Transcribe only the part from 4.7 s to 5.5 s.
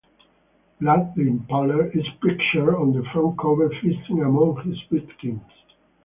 victims.